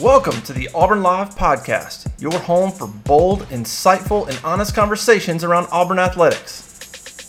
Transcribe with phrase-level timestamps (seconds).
[0.00, 5.68] Welcome to the Auburn Live Podcast, your home for bold, insightful, and honest conversations around
[5.70, 7.28] Auburn athletics.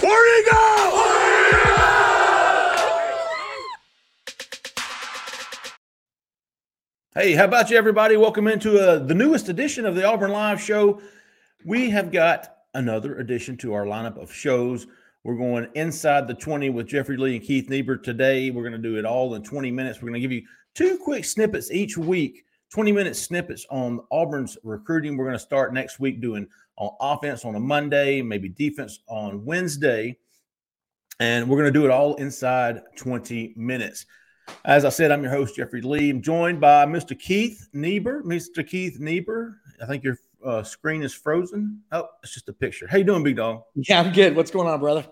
[0.00, 0.92] Where go?
[7.16, 8.16] Hey, how about you, everybody?
[8.16, 11.02] Welcome into uh, the newest edition of the Auburn Live Show.
[11.64, 14.86] We have got another addition to our lineup of shows.
[15.26, 18.52] We're going inside the 20 with Jeffrey Lee and Keith Niebuhr today.
[18.52, 20.00] We're going to do it all in 20 minutes.
[20.00, 24.56] We're going to give you two quick snippets each week, 20 minute snippets on Auburn's
[24.62, 25.16] recruiting.
[25.16, 26.46] We're going to start next week doing
[26.76, 30.16] on offense on a Monday, maybe defense on Wednesday.
[31.18, 34.06] And we're going to do it all inside 20 minutes.
[34.64, 36.10] As I said, I'm your host, Jeffrey Lee.
[36.10, 37.18] I'm joined by Mr.
[37.18, 38.22] Keith Niebuhr.
[38.22, 38.64] Mr.
[38.64, 41.82] Keith Niebuhr, I think your uh, screen is frozen.
[41.90, 42.86] Oh, it's just a picture.
[42.86, 43.62] How you doing, big dog?
[43.74, 44.36] Yeah, I'm good.
[44.36, 45.04] What's going on, brother?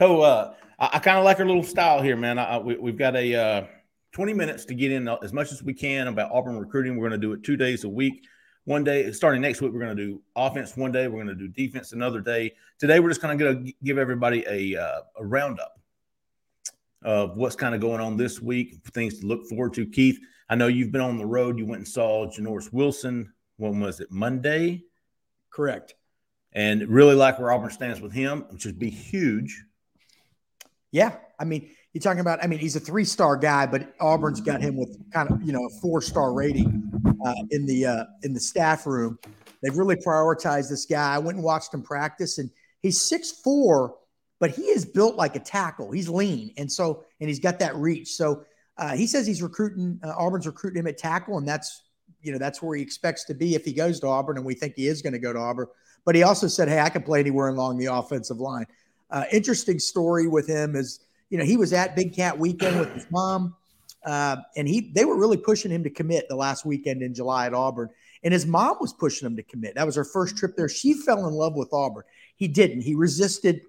[0.00, 2.38] Oh, uh, I, I kind of like our little style here, man.
[2.38, 3.66] I, we, have got a uh,
[4.12, 6.96] 20 minutes to get in as much as we can about Auburn recruiting.
[6.96, 8.26] We're going to do it two days a week.
[8.64, 11.08] One day, starting next week, we're going to do offense one day.
[11.08, 12.54] We're going to do defense another day.
[12.78, 15.80] Today, we're just kind of going to give everybody a, uh, a roundup
[17.02, 19.86] of what's kind of going on this week, things to look forward to.
[19.86, 21.58] Keith, I know you've been on the road.
[21.58, 23.32] You went and saw Janoris Wilson.
[23.56, 24.12] When was it?
[24.12, 24.84] Monday?
[25.50, 25.94] Correct.
[26.52, 29.64] And really like where Auburn stands with him, which would be huge.
[30.92, 31.16] Yeah.
[31.40, 34.60] I mean, you're talking about, I mean, he's a three star guy, but Auburn's got
[34.60, 36.90] him with kind of, you know, a four star rating
[37.24, 39.18] uh, in the uh, in the staff room.
[39.62, 41.14] They've really prioritized this guy.
[41.14, 42.50] I went and watched him practice, and
[42.80, 43.96] he's six four
[44.42, 45.92] but he is built like a tackle.
[45.92, 48.08] He's lean, and so and he's got that reach.
[48.08, 48.42] So
[48.76, 51.80] uh, he says he's recruiting uh, Auburn's recruiting him at tackle, and that's
[52.20, 54.54] you know that's where he expects to be if he goes to Auburn, and we
[54.54, 55.68] think he is going to go to Auburn.
[56.04, 58.66] But he also said, "Hey, I can play anywhere along the offensive line."
[59.12, 60.98] Uh, interesting story with him is
[61.30, 63.54] you know he was at Big Cat Weekend with his mom,
[64.04, 67.46] uh, and he they were really pushing him to commit the last weekend in July
[67.46, 67.90] at Auburn.
[68.24, 69.74] And his mom was pushing him to commit.
[69.76, 70.68] That was her first trip there.
[70.68, 72.04] She fell in love with Auburn.
[72.36, 72.82] He didn't.
[72.82, 73.62] He resisted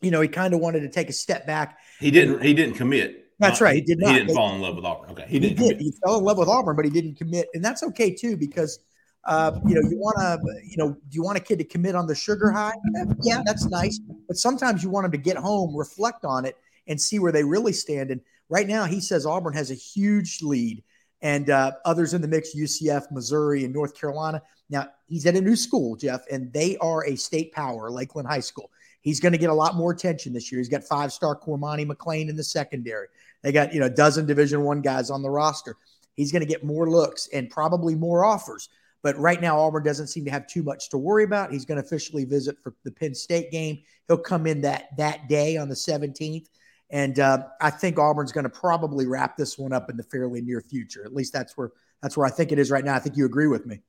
[0.00, 1.78] you know, he kind of wanted to take a step back.
[1.98, 2.42] He didn't.
[2.42, 3.32] He didn't commit.
[3.38, 3.74] That's right.
[3.74, 4.12] He did not.
[4.12, 5.10] He didn't fall in love with Auburn.
[5.10, 5.80] Okay, he, he did.
[5.80, 8.78] He fell in love with Auburn, but he didn't commit, and that's okay too because.
[9.26, 11.94] Uh, you know, you want to, you know, do you want a kid to commit
[11.94, 12.74] on the sugar high?
[13.22, 13.98] Yeah, that's nice.
[14.28, 17.44] But sometimes you want them to get home, reflect on it, and see where they
[17.44, 18.10] really stand.
[18.10, 20.82] And right now, he says Auburn has a huge lead,
[21.22, 24.42] and uh, others in the mix: UCF, Missouri, and North Carolina.
[24.68, 28.40] Now he's at a new school, Jeff, and they are a state power, Lakeland High
[28.40, 28.70] School.
[29.00, 30.58] He's going to get a lot more attention this year.
[30.58, 33.08] He's got five star Cormani McClain in the secondary.
[33.42, 35.76] They got, you know, a dozen Division One guys on the roster.
[36.14, 38.70] He's going to get more looks and probably more offers.
[39.04, 41.52] But right now, Auburn doesn't seem to have too much to worry about.
[41.52, 43.82] He's going to officially visit for the Penn State game.
[44.08, 46.46] He'll come in that that day on the 17th.
[46.88, 50.40] And uh, I think Auburn's going to probably wrap this one up in the fairly
[50.40, 51.04] near future.
[51.04, 51.72] At least that's where
[52.02, 52.94] that's where I think it is right now.
[52.94, 53.80] I think you agree with me.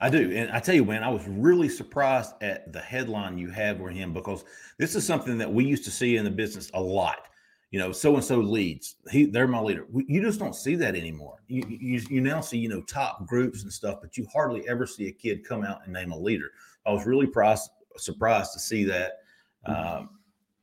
[0.00, 0.32] I do.
[0.32, 3.88] And I tell you, man, I was really surprised at the headline you had for
[3.88, 4.44] him because
[4.78, 7.28] this is something that we used to see in the business a lot.
[7.76, 8.96] You know, so and so leads.
[9.10, 9.86] He, they're my leader.
[9.92, 11.42] You just don't see that anymore.
[11.46, 14.86] You, you, you now see, you know, top groups and stuff, but you hardly ever
[14.86, 16.52] see a kid come out and name a leader.
[16.86, 19.18] I was really surprised, surprised to see that.
[19.66, 20.08] Um,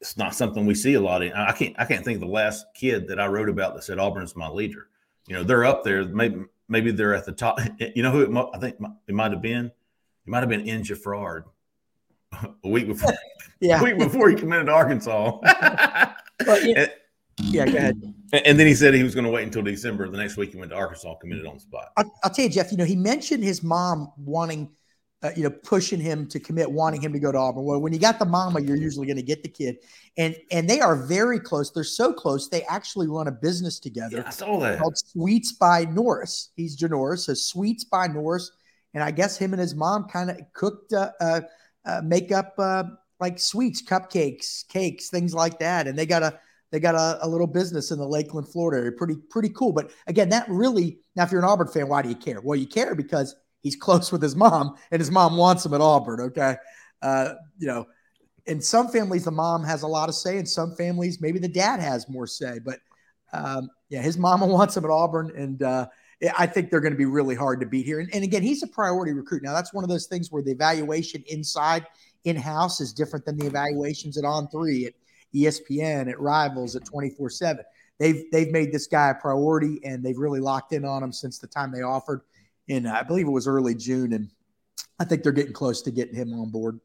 [0.01, 1.21] it's not something we see a lot.
[1.21, 3.83] In, I can't, I can't think of the last kid that I wrote about that
[3.83, 4.87] said Auburn's my leader.
[5.27, 6.03] You know, they're up there.
[6.05, 7.59] Maybe maybe they're at the top.
[7.95, 9.67] You know who it, I think it might have been?
[9.67, 9.71] It
[10.25, 11.43] might have been In Gerard
[12.63, 13.13] a week before.
[13.59, 15.37] yeah, a week before he committed to Arkansas.
[16.47, 16.79] well, yeah.
[16.79, 16.91] And,
[17.37, 18.01] yeah, go ahead.
[18.45, 20.09] And then he said he was going to wait until December.
[20.09, 21.91] The next week he went to Arkansas, committed on the spot.
[21.97, 22.71] I'll, I'll tell you, Jeff.
[22.71, 24.69] You know, he mentioned his mom wanting
[25.23, 27.63] uh, you know, pushing him to commit, wanting him to go to Auburn.
[27.63, 29.77] Well, when you got the mama, you're usually going to get the kid,
[30.17, 31.71] and and they are very close.
[31.71, 34.17] They're so close they actually run a business together.
[34.17, 36.49] Yeah, I saw that called Sweets by Norris.
[36.57, 38.51] He's Janoris, so Sweets by Norris,
[38.93, 41.41] and I guess him and his mom kind of cooked, uh, uh,
[41.85, 42.83] uh, make up uh,
[43.21, 46.37] like sweets, cupcakes, cakes, things like that, and they got a
[46.73, 48.91] they got a, a, little business in the Lakeland, Florida area.
[48.91, 49.71] Pretty pretty cool.
[49.71, 52.41] But again, that really now, if you're an Auburn fan, why do you care?
[52.41, 55.81] Well, you care because he's close with his mom, and his mom wants him at
[55.81, 56.19] Auburn.
[56.19, 56.55] Okay,
[57.03, 57.85] uh, you know,
[58.47, 61.47] in some families the mom has a lot of say, in some families maybe the
[61.47, 62.57] dad has more say.
[62.57, 62.79] But
[63.31, 65.85] Um, yeah, his mama wants him at Auburn, and uh,
[66.35, 67.99] I think they're going to be really hard to beat here.
[67.99, 69.43] And, and, again, he's a priority recruit.
[69.43, 71.85] Now, that's one of those things where the evaluation inside
[72.23, 74.89] in house is different than the evaluations at On Three,
[75.33, 77.63] ESPN, at Rivals, at twenty four seven.
[77.99, 81.39] They've they've made this guy a priority, and they've really locked in on him since
[81.39, 82.21] the time they offered
[82.67, 84.29] in I believe it was early June, and
[84.99, 86.79] I think they're getting close to getting him on board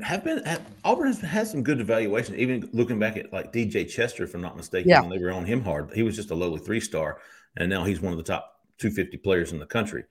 [0.00, 2.34] have been have, Auburn has had some good evaluation.
[2.36, 5.00] Even looking back at like DJ Chester, if I'm not mistaken, yeah.
[5.00, 7.18] when they were on him hard, he was just a lowly three star,
[7.56, 10.04] and now he's one of the top 250 players in the country.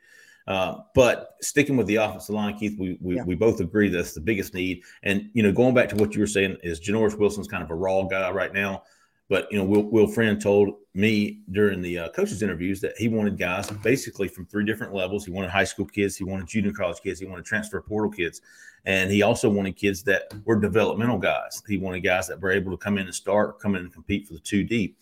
[0.48, 3.24] Uh, but sticking with the offensive line, Keith, we we, yeah.
[3.24, 4.82] we both agree that's the biggest need.
[5.04, 7.70] And you know, going back to what you were saying, is Janoris Wilson's kind of
[7.70, 8.84] a raw guy right now.
[9.30, 13.08] But you know, Will, Will Friend told me during the uh, coaches interviews that he
[13.08, 15.24] wanted guys basically from three different levels.
[15.24, 18.42] He wanted high school kids, he wanted junior college kids, he wanted transfer portal kids,
[18.86, 21.64] and he also wanted kids that were developmental guys.
[21.66, 24.28] He wanted guys that were able to come in and start, come in and compete
[24.28, 24.98] for the two deep.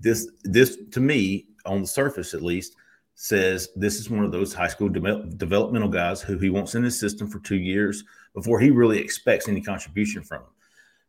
[0.00, 2.74] This, this to me, on the surface at least,
[3.20, 6.84] says this is one of those high school de- developmental guys who he wants in
[6.84, 10.50] his system for two years before he really expects any contribution from him.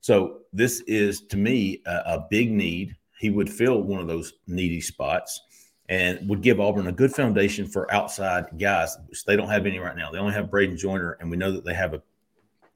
[0.02, 2.96] So this is to me a, a big need.
[3.20, 5.40] He would fill one of those needy spots
[5.88, 9.78] and would give Auburn a good foundation for outside guys, which they don't have any
[9.78, 10.10] right now.
[10.10, 12.02] They only have Braden Joyner, and we know that they have a,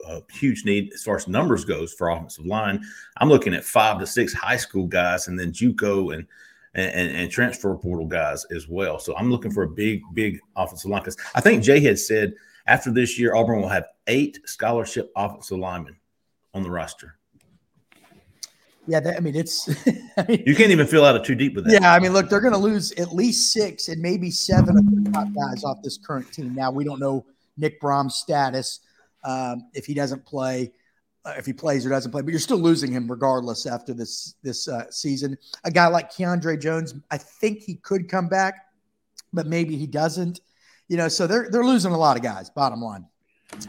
[0.08, 2.84] a, huge need as far as numbers goes for offensive line.
[3.18, 6.28] I'm looking at five to six high school guys, and then JUCO and
[6.76, 9.00] and, and transfer portal guys as well.
[9.00, 12.34] So I'm looking for a big, big offensive line because I think Jay had said
[12.66, 15.98] after this year, Auburn will have eight scholarship offensive linemen
[16.54, 17.16] on the roster.
[18.86, 19.70] Yeah, that, I mean it's.
[20.18, 21.82] I mean, you can't even fill out a two deep with that.
[21.82, 24.86] Yeah, I mean, look, they're going to lose at least six and maybe seven of
[24.86, 26.54] the top guys off this current team.
[26.54, 28.82] Now we don't know Nick Brahms' status
[29.24, 30.74] um, if he doesn't play,
[31.26, 34.68] if he plays or doesn't play, but you're still losing him regardless after this this
[34.68, 35.38] uh, season.
[35.64, 38.68] A guy like Keiondre Jones, I think he could come back,
[39.32, 40.42] but maybe he doesn't.
[40.90, 42.50] You know, so they're they're losing a lot of guys.
[42.50, 43.06] Bottom line,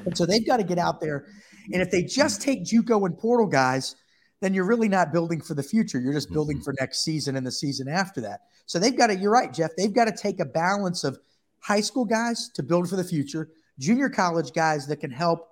[0.04, 1.26] and so they've got to get out there
[1.72, 3.96] and if they just take JUCO and portal guys,
[4.40, 6.00] then you're really not building for the future.
[6.00, 6.64] You're just building mm-hmm.
[6.64, 8.42] for next season and the season after that.
[8.66, 11.18] So they've got to, you're right, Jeff, they've got to take a balance of
[11.60, 15.48] high school guys to build for the future, junior college guys that can help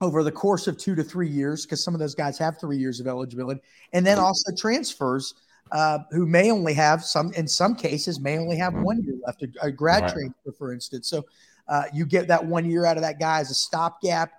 [0.00, 2.78] over the course of two to three years, because some of those guys have three
[2.78, 3.60] years of eligibility,
[3.92, 5.34] and then also transfers
[5.72, 9.44] uh, who may only have some, in some cases, may only have one year left,
[9.60, 10.12] a, grad right.
[10.12, 11.08] transfer, for instance.
[11.08, 11.26] So
[11.68, 14.32] uh, you get that one year out of that guy as a stopgap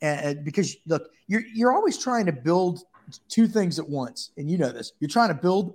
[0.00, 2.80] and because look, you're you're always trying to build
[3.28, 4.92] two things at once, and you know this.
[5.00, 5.74] You're trying to build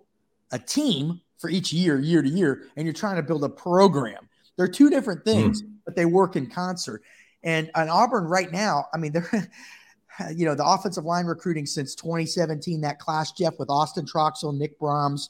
[0.52, 4.30] a team for each year, year to year, and you're trying to build a program.
[4.56, 5.72] They're two different things, mm.
[5.84, 7.02] but they work in concert.
[7.44, 9.50] And on Auburn right now, I mean, they're
[10.34, 12.81] you know the offensive line recruiting since 2017.
[12.81, 15.30] That class, Jeff, with Austin Troxell, Nick Brahms,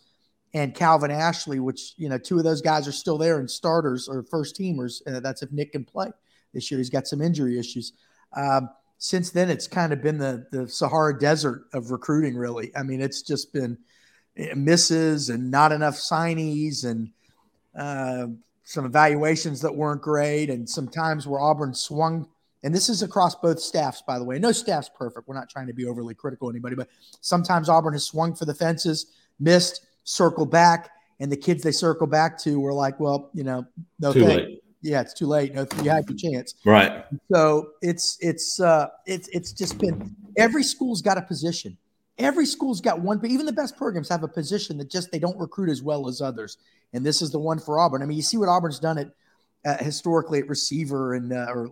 [0.53, 4.07] and Calvin Ashley, which you know two of those guys are still there and starters
[4.07, 5.01] or first teamers.
[5.07, 6.09] Uh, that's if Nick can play
[6.53, 6.77] this year.
[6.77, 7.93] He's got some injury issues.
[8.35, 12.35] Um, since then it's kind of been the the Sahara Desert of recruiting.
[12.35, 13.77] Really, I mean, it's just been
[14.37, 17.09] eh, misses and not enough signees and
[17.75, 18.27] uh,
[18.63, 22.27] some evaluations that weren't great, and some times where Auburn swung.
[22.63, 24.39] And this is across both staffs, by the way.
[24.39, 25.27] No staff's perfect.
[25.27, 26.87] We're not trying to be overly critical of anybody, but
[27.19, 29.07] sometimes Auburn has swung for the fences,
[29.39, 30.89] missed, circled back,
[31.19, 33.65] and the kids they circle back to were like, "Well, you know,
[33.99, 35.55] no Too Late yeah, it's too late.
[35.55, 36.55] No, you had your chance.
[36.65, 37.05] Right.
[37.31, 41.77] So it's it's uh it's it's just been every school's got a position.
[42.17, 45.19] Every school's got one, but even the best programs have a position that just they
[45.19, 46.57] don't recruit as well as others.
[46.93, 48.03] And this is the one for Auburn.
[48.03, 49.11] I mean, you see what Auburn's done at
[49.65, 51.69] uh, historically at receiver and uh, or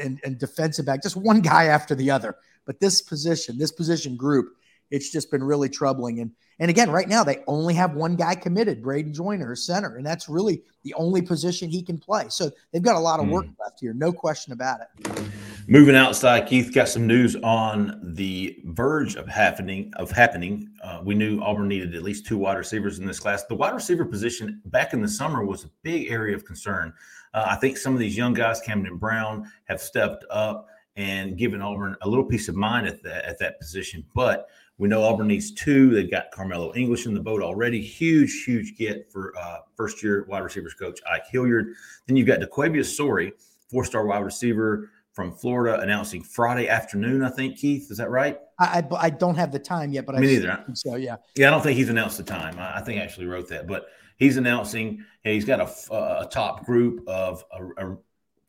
[0.00, 2.36] and, and defensive back, just one guy after the other.
[2.66, 4.54] But this position, this position group,
[4.90, 6.20] it's just been really troubling.
[6.20, 10.04] And and again, right now they only have one guy committed, Braden Joyner, center, and
[10.04, 12.26] that's really the only position he can play.
[12.28, 13.54] So they've got a lot of work mm.
[13.60, 15.37] left here, no question about it.
[15.70, 19.92] Moving outside, Keith got some news on the verge of happening.
[19.96, 23.44] Of happening, uh, we knew Auburn needed at least two wide receivers in this class.
[23.44, 26.94] The wide receiver position back in the summer was a big area of concern.
[27.34, 31.60] Uh, I think some of these young guys, Camden Brown, have stepped up and given
[31.60, 34.48] Auburn a little peace of mind at that at that position, but
[34.78, 35.90] we know Auburn needs two.
[35.90, 37.82] They've got Carmelo English in the boat already.
[37.82, 41.74] Huge, huge get for uh, first year wide receivers coach Ike Hilliard.
[42.06, 43.34] Then you've got DeQuavius Story,
[43.68, 47.90] four star wide receiver from Florida, announcing Friday afternoon, I think, Keith.
[47.90, 48.38] Is that right?
[48.60, 50.64] I, I, I don't have the time yet, but Me I neither.
[50.74, 51.16] so, yeah.
[51.34, 52.56] Yeah, I don't think he's announced the time.
[52.56, 53.66] I, I think I actually wrote that.
[53.66, 57.96] But he's announcing hey, he's got a, a top group of a, a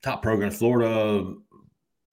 [0.04, 1.34] top program, Florida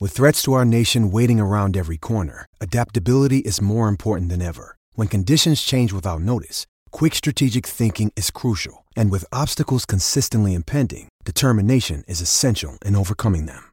[0.00, 4.76] with threats to our nation waiting around every corner, adaptability is more important than ever.
[4.94, 11.08] When conditions change without notice, quick strategic thinking is crucial, and with obstacles consistently impending,
[11.24, 13.72] determination is essential in overcoming them.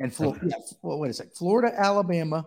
[0.00, 0.46] and Florida.
[0.48, 1.34] Yeah, well, wait a sec.
[1.34, 2.46] Florida, Alabama,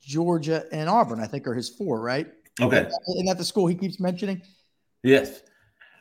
[0.00, 1.20] Georgia, and Auburn.
[1.20, 2.26] I think are his four, right?
[2.60, 2.88] Okay.
[3.08, 4.40] Isn't that the school he keeps mentioning?
[5.02, 5.42] Yes.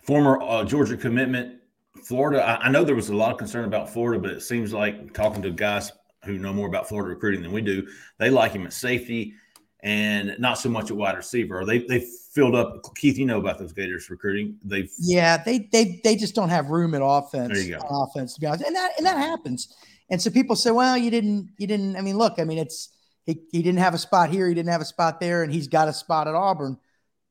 [0.04, 1.60] Former uh, Georgia commitment.
[2.04, 2.44] Florida.
[2.44, 5.14] I, I know there was a lot of concern about Florida, but it seems like
[5.14, 5.92] talking to guys
[6.26, 9.34] who know more about Florida recruiting than we do, they like him at safety
[9.82, 11.66] and not so much at wide receiver.
[11.66, 12.96] They they filled up.
[12.96, 14.58] Keith, you know about those Gators recruiting.
[14.64, 17.54] They've Yeah, they they they just don't have room at offense.
[17.54, 17.86] There you go.
[17.90, 19.76] offense to be honest, and that and that happens.
[20.14, 21.96] And so people say, well, you didn't you didn't.
[21.96, 22.90] I mean, look, I mean, it's
[23.26, 25.68] he he didn't have a spot here, he didn't have a spot there, and he's
[25.68, 26.78] got a spot at Auburn.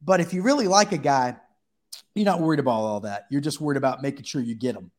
[0.03, 1.37] But if you really like a guy,
[2.17, 3.29] you're not worried about all that.
[3.31, 4.91] You're just worried about making sure you get him.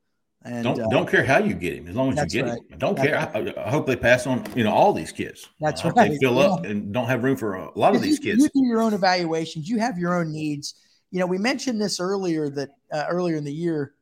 [0.45, 2.61] And don't uh, don't care how you get him as long as you get right.
[2.69, 2.77] him.
[2.77, 3.57] Don't That's care.
[3.57, 5.49] I, I hope they pass on you know all these kids.
[5.59, 6.11] That's I right.
[6.11, 8.43] They fill up and don't have room for a lot of these you, kids.
[8.43, 9.67] You do your own evaluations.
[9.67, 10.75] You have your own needs.
[11.11, 13.93] You know, we mentioned this earlier that uh, earlier in the year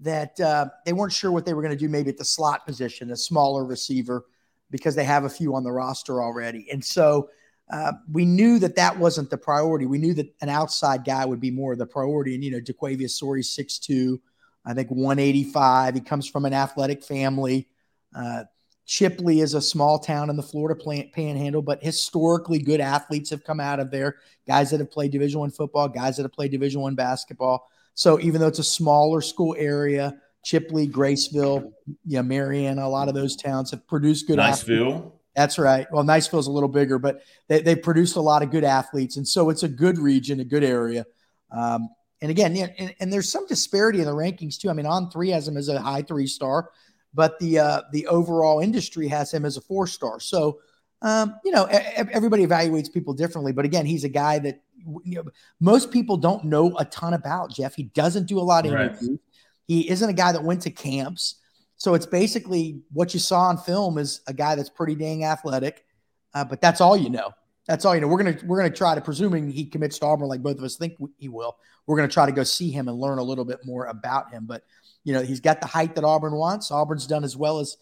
[0.00, 2.64] that uh, they weren't sure what they were going to do maybe at the slot
[2.66, 4.26] position, a smaller receiver,
[4.70, 6.68] because they have a few on the roster already.
[6.70, 7.30] And so
[7.70, 9.86] uh, we knew that that wasn't the priority.
[9.86, 12.34] We knew that an outside guy would be more of the priority.
[12.34, 14.18] And, you know, DeQuavius Story, 6'2,
[14.64, 15.94] I think 185.
[15.94, 17.68] He comes from an athletic family.
[18.14, 18.44] Uh,
[18.86, 20.80] Chipley is a small town in the Florida
[21.12, 24.16] panhandle, but historically good athletes have come out of there.
[24.46, 27.68] Guys that have played Division One football, guys that have played Division One basketball.
[27.98, 30.14] So even though it's a smaller school area,
[30.46, 31.72] Chipley, Graceville,
[32.06, 34.70] yeah, Marianna, a lot of those towns have produced good athletes.
[34.70, 35.12] Niceville.
[35.34, 35.84] That's right.
[35.90, 39.16] Well, Niceville's a little bigger, but they, they've produced a lot of good athletes.
[39.16, 41.06] And so it's a good region, a good area.
[41.50, 41.88] Um,
[42.22, 44.70] and again, yeah, and, and there's some disparity in the rankings too.
[44.70, 46.70] I mean, on three has him as a high three star,
[47.14, 50.20] but the uh, the overall industry has him as a four star.
[50.20, 50.60] So,
[51.02, 53.50] um, you know, everybody evaluates people differently.
[53.50, 54.62] But again, he's a guy that
[55.04, 55.24] you know,
[55.60, 57.50] most people don't know a ton about.
[57.52, 58.86] Jeff, he doesn't do a lot of Right.
[58.90, 59.18] interviews.
[59.66, 61.36] He isn't a guy that went to camps.
[61.76, 65.84] So it's basically what you saw on film is a guy that's pretty dang athletic,
[66.34, 67.30] uh, but that's all you know.
[67.66, 68.08] That's all you know.
[68.08, 70.76] We're gonna we're gonna try to, presuming he commits to Auburn, like both of us
[70.76, 71.56] think he will.
[71.86, 74.46] We're gonna try to go see him and learn a little bit more about him.
[74.46, 74.64] But
[75.04, 76.70] you know, he's got the height that Auburn wants.
[76.70, 77.76] Auburn's done as well as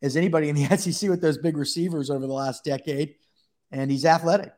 [0.00, 3.16] as anybody in the SEC with those big receivers over the last decade,
[3.72, 4.52] and he's athletic.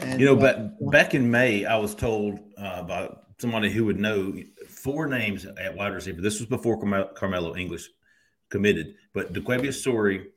[0.00, 3.84] And, You know, uh, but back in May, I was told uh, by somebody who
[3.84, 4.34] would know
[4.68, 6.20] four names at wide receiver.
[6.20, 7.88] This was before Carmelo, Carmelo English
[8.50, 10.28] committed, but DeQuavius Story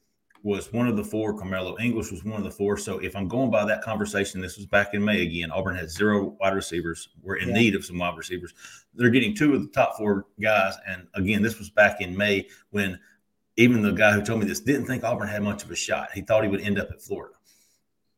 [0.43, 1.37] was one of the four.
[1.37, 2.77] Carmelo English was one of the four.
[2.77, 5.51] So if I'm going by that conversation, this was back in May again.
[5.51, 7.09] Auburn had zero wide receivers.
[7.21, 7.55] We're in Yeah.
[7.55, 8.53] need of some wide receivers.
[8.93, 10.75] They're getting two of the top four guys.
[10.87, 12.99] And again, this was back in May when
[13.57, 16.11] even the guy who told me this didn't think Auburn had much of a shot.
[16.13, 17.33] He thought he would end up at Florida.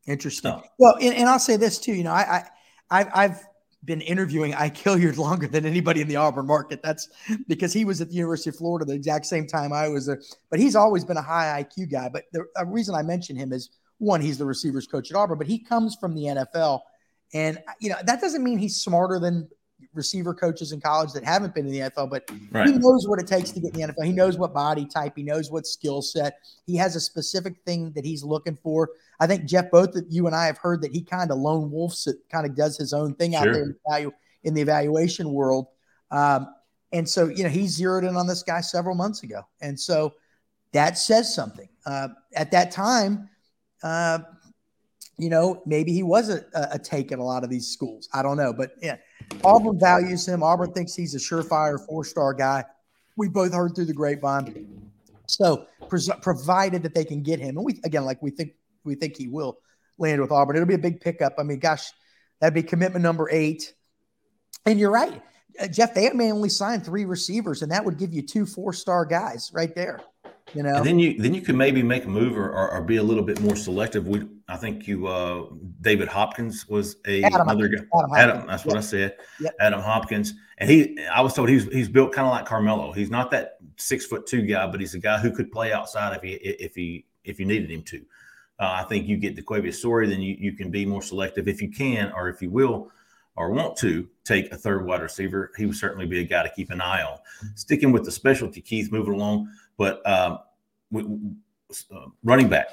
[0.08, 0.62] Interesting.
[0.78, 1.94] Well, and, and I'll say this too.
[1.94, 2.44] You know, I, I
[2.90, 3.44] I've, I've
[3.86, 6.82] been interviewing Ike Hilliard longer than anybody in the Auburn market.
[6.84, 7.10] That's
[7.48, 10.22] because he was at the University of Florida the exact same time I was there.
[10.50, 12.10] But he's always been a high IQ guy.
[12.10, 15.48] But the reason I mention him is one, he's the receivers coach at Auburn, but
[15.48, 16.82] he comes from the NFL,
[17.34, 19.48] and you know that doesn't mean he's smarter than
[19.94, 22.08] receiver coaches in college that haven't been in the NFL.
[22.08, 22.68] But Right.
[22.68, 24.06] he knows what it takes to get in the NFL.
[24.06, 25.14] He knows what body type.
[25.16, 26.40] He knows what skill set.
[26.66, 28.90] He has a specific thing that he's looking for.
[29.20, 31.72] I think Jeff, both of you and I have heard that he kind of lone
[31.72, 34.12] wolfs it, kind of does his own thing out there in the, value,
[34.44, 35.68] in the evaluation world.
[36.12, 36.48] Um,
[36.92, 39.42] and so, you know, he zeroed in on this guy several months ago.
[39.62, 40.14] And so
[40.72, 41.70] that says something.
[41.86, 43.30] Uh, at that time,
[43.84, 44.20] uh,
[45.18, 48.08] you know, maybe he was a, a a take at a lot of these schools.
[48.14, 48.54] I don't know.
[48.54, 48.98] But yeah,
[49.44, 50.44] Auburn values him.
[50.44, 52.66] Auburn thinks he's a surefire four star guy.
[53.16, 54.92] We both heard through the grapevine.
[55.28, 58.54] So, pres- provided that they can get him, and we again, like we think
[58.84, 59.60] we think he will
[59.98, 61.36] land with Auburn, it'll be a big pickup.
[61.38, 61.92] I mean, gosh,
[62.40, 63.74] that'd be commitment number eight.
[64.66, 65.22] And you're right,
[65.72, 65.94] Jeff.
[65.94, 69.52] They may only sign three receivers, and that would give you two four star guys
[69.54, 70.02] right there.
[70.54, 72.82] You know, and then you then you can maybe make a move or, or, or
[72.82, 74.08] be a little bit more selective.
[74.08, 75.46] We I think you uh,
[75.82, 77.84] David Hopkins was a Adam, another guy.
[77.96, 79.16] Adam Adam, that's what I said.
[79.40, 79.56] Yep.
[79.60, 82.92] Adam Hopkins, and he I was told he's he's built kind of like Carmelo.
[82.92, 86.16] He's not that six foot two guy, but he's a guy who could play outside
[86.16, 88.02] if he if he if you needed him to.
[88.60, 91.62] Uh, I think you get DeQuavius Story, then you, you can be more selective if
[91.62, 92.92] you can, or if you will,
[93.38, 95.52] or want to take a third wide receiver.
[95.58, 97.20] He would certainly be a guy to keep an eye on.
[97.56, 99.50] Sticking with the specialty, Keith, moving along,
[99.80, 100.40] but um,
[100.92, 101.04] we,
[101.92, 102.68] uh, running back.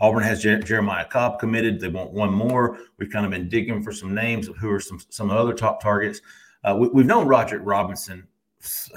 [0.00, 1.80] Auburn has Jer- Jeremiah Cobb committed.
[1.80, 2.78] They want one more.
[2.98, 5.82] We've kind of been digging for some names of who are some some other top
[5.82, 6.20] targets.
[6.62, 8.28] Uh, we, have known Roger Robinson.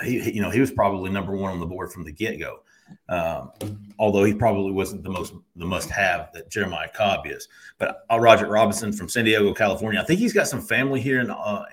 [0.03, 2.38] He, he, you know, he was probably number one on the board from the get
[2.38, 2.60] go.
[3.08, 3.51] Um,
[3.98, 7.48] although he probably wasn't the most the must have that Jeremiah Cobb is.
[7.77, 10.01] But uh, Roger Robinson from San Diego, California.
[10.01, 11.63] I think he's got some family here in uh,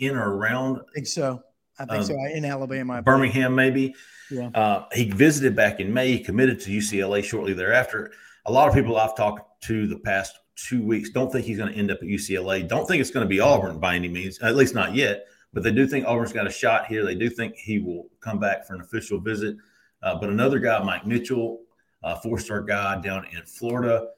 [0.00, 0.78] in or around.
[0.78, 1.40] I think so.
[1.78, 2.14] I think Um, so.
[2.34, 3.02] In Alabama.
[3.02, 3.94] Birmingham, maybe.
[4.30, 4.48] Yeah.
[4.54, 6.12] Uh, he visited back in May.
[6.12, 8.12] He committed to UCLA shortly thereafter.
[8.46, 11.72] A lot of people I've talked to the past two weeks don't think he's going
[11.72, 12.66] to end up at UCLA.
[12.66, 15.26] Don't think it's going to be Auburn by any means, at least not yet.
[15.52, 17.04] But they do think Auburn's got a shot here.
[17.04, 19.56] They do think he will come back for an official visit.
[20.02, 21.60] Uh, but another guy, Mike Mitchell,
[22.02, 24.08] a four-star guy down in Florida,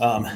[0.00, 0.26] um,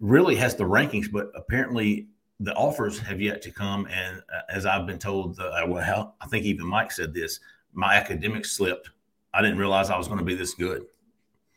[0.00, 2.08] really has the rankings, but apparently
[2.40, 3.86] the offers have yet to come.
[3.86, 7.40] And uh, as I've been told, the, uh, well, I think even Mike said this:
[7.72, 8.90] my academics slipped.
[9.32, 10.86] I didn't realize I was going to be this good.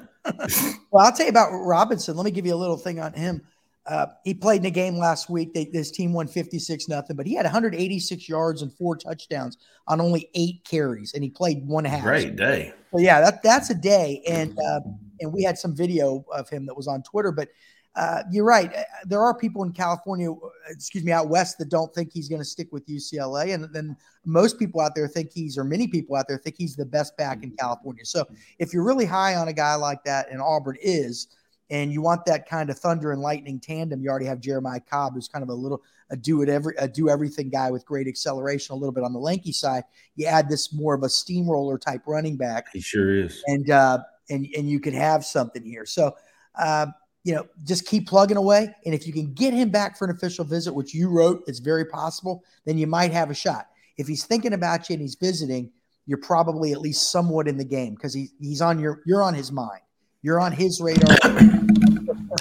[0.94, 2.16] Well, I'll tell you about Robinson.
[2.16, 3.42] Let me give you a little thing on him.
[3.86, 5.54] Uh, he played in a game last week.
[5.54, 9.58] They, this team won 56 nothing, but he had 186 yards and four touchdowns
[9.88, 12.04] on only eight carries, and he played one half.
[12.04, 12.74] Great day.
[12.92, 14.82] So yeah, that that's a day, and uh,
[15.20, 17.32] and we had some video of him that was on Twitter.
[17.32, 17.50] But
[17.96, 18.74] uh, you're right.
[18.76, 20.38] Uh, There are people in California, uh,
[20.70, 23.96] excuse me, out west that don't think he's going to stick with UCLA, and then
[24.26, 27.16] most people out there think he's, or many people out there think he's the best
[27.18, 28.06] back in California.
[28.06, 28.26] So
[28.60, 31.28] if you're really high on a guy like that, and Auburn is,
[31.70, 35.14] and you want that kind of thunder and lightning tandem, you already have Jeremiah Cobb,
[35.14, 38.08] who's kind of a little a do it every a do everything guy with great
[38.08, 39.84] acceleration, a little bit on the lanky side.
[40.16, 43.42] You add this more of a steamroller type running back He sure is.
[43.48, 45.86] and uh, and and you could have something here.
[45.86, 46.16] So,
[46.56, 46.88] uh,
[47.24, 50.12] you know, just keep plugging away, and if you can get him back for an
[50.12, 53.68] official visit, which you wrote, it's very possible, then you might have a shot.
[53.98, 55.72] If he's thinking about you and he's visiting,
[56.06, 59.34] you're probably at least somewhat in the game because he, he's on your you're on
[59.34, 59.82] his mind,
[60.22, 61.16] you're on his radar.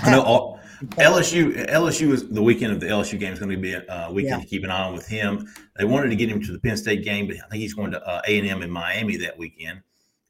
[0.03, 0.61] I know all,
[0.97, 1.69] LSU.
[1.69, 4.41] LSU is the weekend of the LSU game is going to be a uh, weekend
[4.41, 4.45] Yeah.
[4.45, 5.47] to keep an eye on with him.
[5.77, 7.93] They wanted to get him to the Penn State game, but I think he's going
[7.93, 9.83] to uh, A and M in Miami that weekend.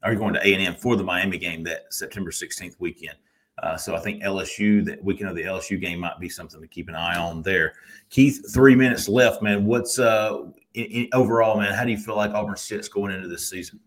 [0.03, 3.17] Are you going to A and M for the Miami game that September 16th weekend.
[3.63, 6.67] Uh, so I think LSU that weekend of the LSU game might be something to
[6.67, 7.75] keep an eye on there.
[8.11, 9.65] Keith, three minutes left, man.
[9.65, 10.45] What's uh
[10.75, 11.73] in, in, overall, man?
[11.73, 13.79] How do you feel like Auburn sits going into this season?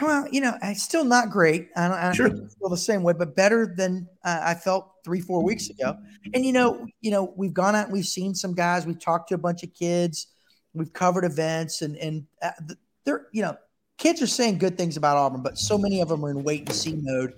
[0.00, 1.68] Well, you know, it's still not great.
[1.76, 2.28] I don't, I don't Sure.
[2.28, 5.70] think it's still the same way, but better than uh, I felt three, four weeks
[5.70, 5.96] ago.
[6.34, 8.86] And you know, you know, we've gone out and we've seen some guys.
[8.86, 10.28] We've talked to a bunch of kids.
[10.74, 12.50] We've covered events, and and uh,
[13.04, 13.56] they're you know,
[13.98, 16.60] kids are saying good things about Auburn, but so many of them are in wait
[16.68, 17.34] and see mode.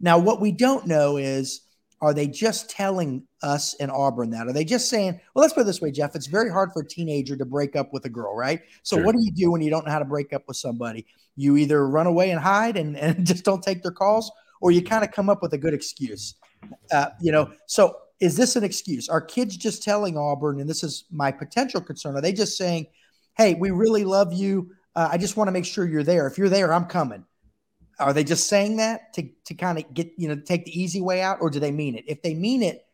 [0.00, 1.60] Now, what we don't know is.
[2.00, 4.46] Are they just telling us in Auburn that?
[4.46, 6.14] Are they just saying, well, let's put it this way, Jeff?
[6.14, 8.60] It's very hard for a teenager to break up with a girl, right?
[8.82, 9.04] So, Sure.
[9.06, 11.06] what do you do when you don't know how to break up with somebody?
[11.36, 14.30] you either run away and hide and, and just don't take their calls
[14.60, 16.34] or you kind of come up with a good excuse
[16.92, 20.82] uh, you know so is this an excuse are kids just telling auburn and this
[20.82, 22.86] is my potential concern are they just saying
[23.36, 26.38] hey we really love you uh, i just want to make sure you're there if
[26.38, 27.24] you're there i'm coming
[27.98, 31.00] are they just saying that to, to kind of get you know take the easy
[31.00, 32.86] way out or do they mean it if they mean it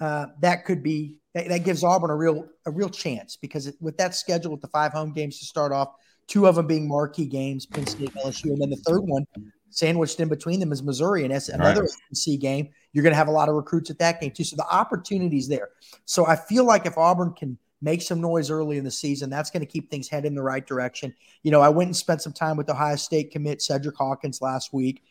[0.00, 3.74] uh, that could be that, that gives auburn a real a real chance because it,
[3.80, 5.92] with that schedule with the five home games to start off
[6.28, 9.26] two of them being marquee games, Penn State, LSU, and then the third one
[9.70, 12.68] sandwiched in between them is Missouri and S- another SEC game.
[12.92, 14.44] You're going to have a lot of recruits at that game too.
[14.44, 15.70] So the opportunities there.
[16.04, 19.50] So I feel like if Auburn can make some noise early in the season, that's
[19.50, 21.14] going to keep things headed in the right direction.
[21.42, 24.72] You know, I went and spent some time with Ohio State commit Cedrick Hawkins last
[24.72, 25.02] week,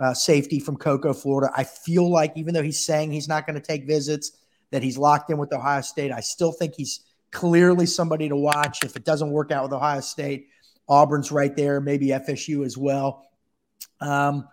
[0.00, 1.52] uh, safety from Cocoa, Florida.
[1.56, 4.32] I feel like even though he's saying he's not going to take visits,
[4.70, 6.12] that he's locked in with Ohio State.
[6.12, 8.84] I still think he's clearly somebody to watch.
[8.84, 10.48] If it doesn't work out with Ohio State,
[10.88, 13.26] Auburn's right there, maybe FSU as well.
[14.00, 14.48] Um,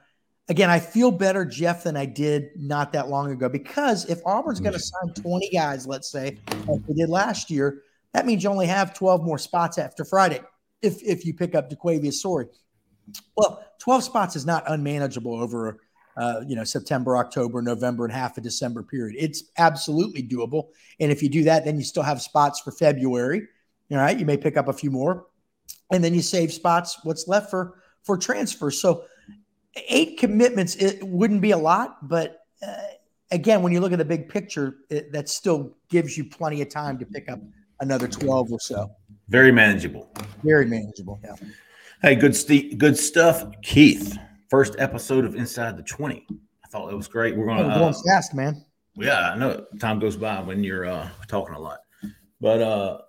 [0.49, 4.59] again, I feel better, Jeff, than I did not that long ago because if Auburn's
[4.59, 8.49] going to sign 20 guys, let's say, like they did last year, that means you
[8.49, 10.41] only have 12 more spots after Friday
[10.81, 12.47] if, if you pick up DeQuavius Story.
[13.35, 15.79] Well, 12 spots is not unmanageable over
[16.15, 19.15] uh, you know September, October, November, and half a December period.
[19.17, 20.69] It's absolutely doable.
[20.99, 23.47] And if you do that, then you still have spots for February.
[23.91, 25.25] All right, you may pick up a few more,
[25.91, 26.99] and then you save spots.
[27.03, 28.71] What's left for for transfer?
[28.71, 29.05] So
[29.75, 32.75] eight commitments it wouldn't be a lot, but uh,
[33.31, 36.69] again, when you look at the big picture, it, that still gives you plenty of
[36.69, 37.39] time to pick up
[37.79, 38.89] another 12 or so.
[39.29, 40.11] Very manageable.
[40.43, 41.19] Very manageable.
[41.23, 41.35] Yeah.
[42.01, 44.17] Hey, good st- good stuff, Keith.
[44.49, 46.27] First episode of Inside the Twenty.
[46.29, 47.35] I thought it was great.
[47.35, 48.65] We're gonna going uh, fast, man.
[48.95, 51.79] yeah, I know time goes by when you're uh, talking a lot,
[52.41, 53.07] but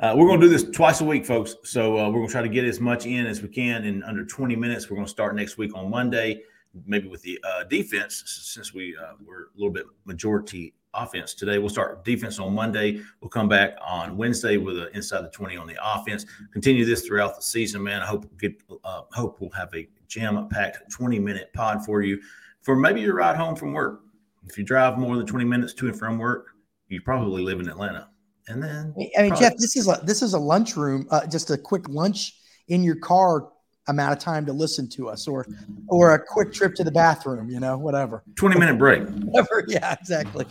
[0.00, 1.56] uh, we're gonna do this twice a week, folks.
[1.64, 4.24] So uh, we're gonna try to get as much in as we can in under
[4.24, 4.90] 20 minutes.
[4.90, 6.42] We're gonna start next week on Monday,
[6.86, 11.58] maybe with the uh, defense since we uh, we're a little bit majority offense today.
[11.58, 13.00] We'll start defense on Monday.
[13.20, 16.26] We'll come back on Wednesday with an inside the 20 on the offense.
[16.52, 18.02] Continue this throughout the season, man.
[18.02, 22.20] I hope get uh, hope we'll have a jam packed 20 minute pod for you
[22.62, 24.00] for maybe your ride home from work.
[24.46, 26.48] If you drive more than 20 minutes to and from work,
[26.88, 28.08] you probably live in Atlanta.
[28.48, 31.56] And then I mean, Jeff, this is a this is a lunchroom, uh, just a
[31.58, 32.34] quick lunch
[32.68, 33.48] in your car
[33.88, 35.46] amount of time to listen to us, or
[35.88, 38.22] or a quick trip to the bathroom, you know, whatever.
[38.36, 39.02] 20 minute break.
[39.08, 39.64] Whatever.
[39.68, 40.46] Yeah, exactly.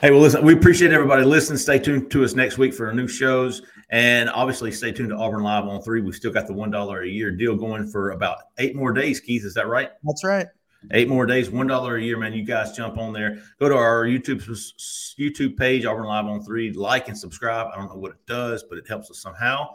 [0.00, 1.58] Hey, well, listen, we appreciate everybody listening.
[1.58, 3.62] Stay tuned to us next week for our new shows.
[3.90, 6.00] And obviously, stay tuned to Auburn Live on three.
[6.00, 9.44] We've still got the $1 a year deal going for about eight more days, Keith.
[9.44, 9.90] Is that right?
[10.04, 10.46] That's right.
[10.92, 12.32] Eight more days, $1 a year, man.
[12.32, 13.42] You guys jump on there.
[13.58, 14.42] Go to our YouTube
[15.18, 16.72] YouTube page, Auburn Live on three.
[16.72, 17.68] Like and subscribe.
[17.72, 19.74] I don't know what it does, but it helps us somehow.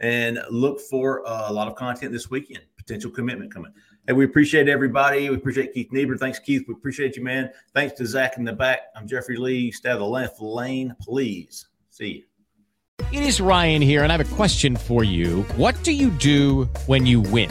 [0.00, 2.64] And look for uh, a lot of content this weekend.
[2.76, 3.72] Potential commitment coming.
[4.06, 5.30] Hey, we appreciate everybody.
[5.30, 6.16] We appreciate Keith Niebuhr.
[6.16, 6.64] Thanks, Keith.
[6.66, 7.50] We appreciate you, man.
[7.72, 8.80] Thanks to Zach in the back.
[8.96, 9.70] I'm Jeffrey Lee.
[9.70, 11.68] Stay out of the left lane, please.
[11.90, 12.22] See you.
[13.12, 15.42] It is Ryan here, and I have a question for you.
[15.56, 17.50] What do you do when you win?